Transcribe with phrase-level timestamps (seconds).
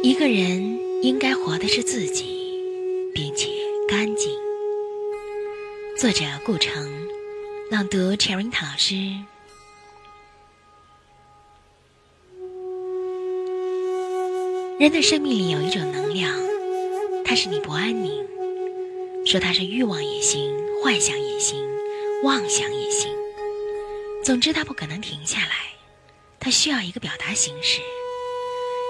[0.00, 2.62] 一个人应该活的是自己，
[3.12, 3.48] 并且
[3.88, 4.30] 干净。
[5.96, 6.88] 作者：顾城，
[7.68, 8.94] 朗读：Cherry 老师。
[14.78, 16.32] 人的生命里有一种能量，
[17.24, 18.24] 它使你不安宁。
[19.26, 21.60] 说它是欲望也行，幻想也行，
[22.22, 23.12] 妄想也行。
[24.22, 25.72] 总之，它不可能停下来。
[26.38, 27.80] 它需要一个表达形式。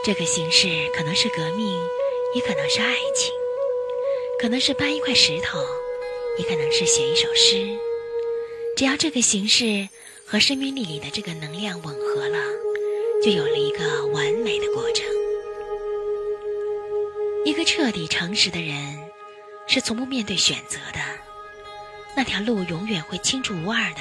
[0.04, 1.66] 这个形式可能是革命，
[2.34, 3.32] 也可能是爱情，
[4.40, 5.60] 可能是搬一块石头，
[6.38, 7.76] 也可能是写一首诗。
[8.76, 9.88] 只要这个形式
[10.24, 12.38] 和生命力里的这个能量吻合了，
[13.22, 15.04] 就有了一个完美的过程。
[17.44, 18.76] 一个彻底诚实的人，
[19.66, 21.00] 是从不面对选择的，
[22.16, 24.00] 那条路永远会清楚无二的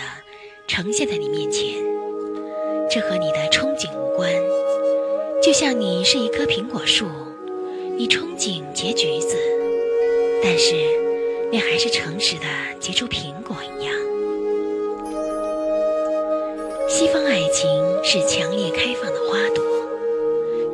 [0.68, 1.84] 呈现在你面前，
[2.90, 4.32] 这和你的憧憬无关。
[5.60, 7.08] 像你是一棵苹果树，
[7.98, 9.36] 你憧憬结橘子，
[10.44, 10.76] 但是
[11.52, 12.46] 你还是诚实的
[12.80, 13.92] 结出苹果一样。
[16.88, 17.68] 西方爱情
[18.04, 19.66] 是强烈开放的花朵，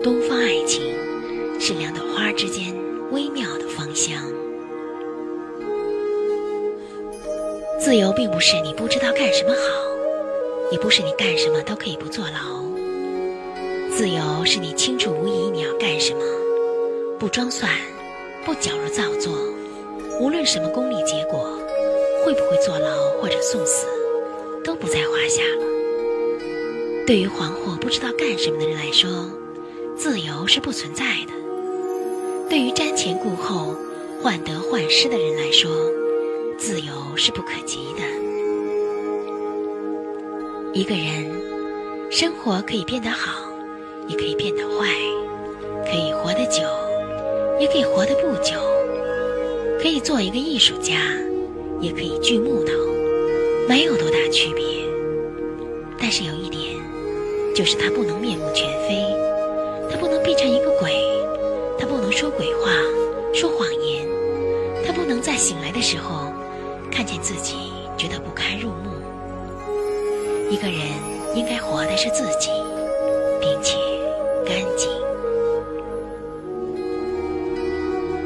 [0.03, 0.93] 东方爱情
[1.61, 2.75] 是两朵花之间
[3.09, 4.21] 微妙的芳香。
[7.80, 9.59] 自由并不是你不知道干什么好，
[10.73, 12.61] 也不是你干什么都可以不坐牢。
[13.95, 16.19] 自由是你清楚无疑你要干什么，
[17.19, 17.69] 不装蒜，
[18.44, 19.31] 不矫揉造作，
[20.19, 21.59] 无论什么功利结果，
[22.25, 22.89] 会不会坐牢
[23.21, 23.86] 或者送死，
[24.64, 25.64] 都不在话下了。
[27.05, 29.30] 对于惶惑不知道干什么的人来说，
[29.95, 31.33] 自由是不存在的；
[32.49, 33.75] 对于瞻前顾后、
[34.23, 35.69] 患得患失的人来说，
[36.58, 38.02] 自由是不可及的。
[40.73, 41.31] 一个人
[42.09, 43.52] 生活可以变得好。
[44.07, 44.87] 也可以变得坏，
[45.85, 46.61] 可以活得久，
[47.59, 48.59] 也可以活得不久；
[49.81, 50.95] 可以做一个艺术家，
[51.80, 52.73] 也可以锯木头，
[53.67, 54.63] 没有多大区别。
[55.97, 56.75] 但是有一点，
[57.55, 59.05] 就是他不能面目全非，
[59.89, 60.92] 他不能变成一个鬼，
[61.80, 62.71] 他不能说鬼话、
[63.33, 64.05] 说谎言，
[64.86, 66.33] 他不能在醒来的时候
[66.92, 67.55] 看见自己
[67.97, 68.92] 觉得不堪入目。
[70.49, 70.77] 一个人
[71.36, 72.49] 应该活的是自己，
[73.39, 73.92] 并且。
[74.45, 74.92] 干净。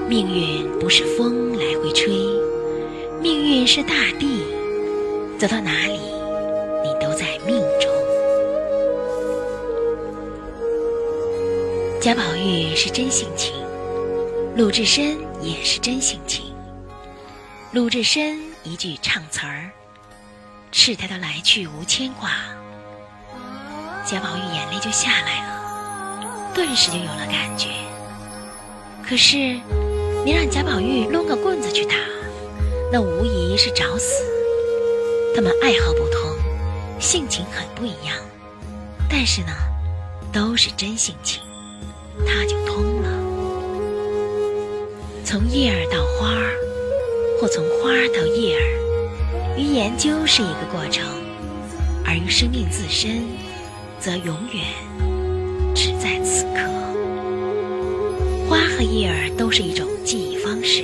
[0.07, 2.09] 命运不是风来回吹，
[3.21, 4.41] 命运是大地，
[5.37, 5.99] 走到哪里，
[6.83, 7.91] 你都在命中。
[11.99, 13.53] 贾宝玉是真性情，
[14.55, 16.55] 鲁智深也是真性情。
[17.73, 19.69] 鲁智深一句唱词儿，
[20.71, 22.29] 是他的来去无牵挂，
[24.05, 25.66] 贾宝玉眼泪就下来了。
[26.57, 27.67] 顿时就有了感觉。
[29.07, 29.37] 可是，
[30.25, 31.93] 你让贾宝玉抡个棍子去打，
[32.91, 34.23] 那无疑是找死。
[35.35, 36.35] 他们爱好不同，
[36.99, 38.17] 性情很不一样，
[39.07, 39.49] 但是呢，
[40.33, 41.43] 都是真性情，
[42.25, 43.09] 他就通了。
[45.23, 46.57] 从叶儿到花儿，
[47.39, 51.05] 或从花儿到叶儿，于研究是一个过程，
[52.03, 53.27] 而于生命自身，
[53.99, 54.65] 则永远。
[55.77, 56.67] 只在此刻，
[58.49, 60.83] 花和叶儿都是一种记忆方式，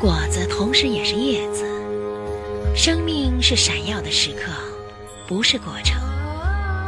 [0.00, 1.64] 果子同时也是叶子。
[2.76, 4.52] 生命是闪耀的时刻，
[5.26, 6.00] 不是过程，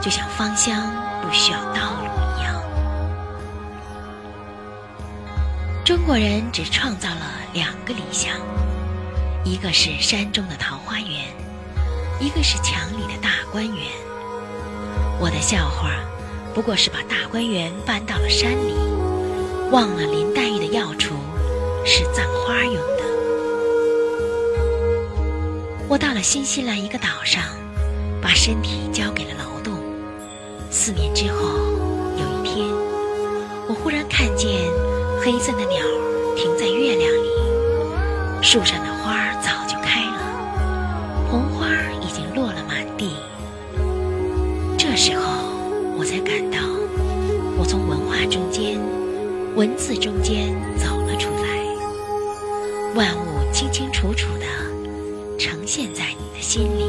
[0.00, 0.88] 就像芳香
[1.21, 2.62] 不需要道路一样。
[5.84, 8.37] 中国人只创造了两个理想，
[9.44, 11.10] 一个是山中的桃花源，
[12.21, 13.84] 一个是墙里的大观园。
[15.19, 15.91] 我的笑话。
[16.54, 18.75] 不过是把大观园搬到了山里，
[19.72, 21.10] 忘了林黛玉的药橱
[21.84, 23.04] 是葬花用的。
[25.88, 27.42] 我到了新西兰一个岛上，
[28.22, 29.75] 把身体交给了劳动。
[30.70, 31.59] 四年之后，
[32.16, 32.68] 有一天，
[33.66, 34.48] 我忽然看见
[35.24, 35.84] 黑色的鸟
[36.36, 38.94] 停在月亮里，树上的
[49.56, 51.45] 文字中间走了出来。
[52.95, 54.47] 万物清清楚楚的
[55.39, 56.84] 呈现在你的心里。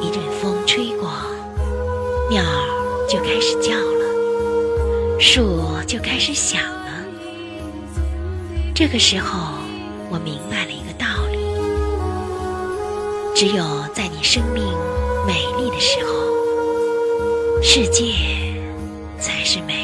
[0.00, 1.10] 一阵风吹过，
[2.30, 7.04] 鸟儿就开始叫了，树就开始响了。
[8.74, 9.54] 这个时候，
[10.10, 11.38] 我明白了一个道理：
[13.34, 14.64] 只有在你生命
[15.26, 16.12] 美丽的时候。
[17.66, 18.12] 世界
[19.18, 19.83] 才是美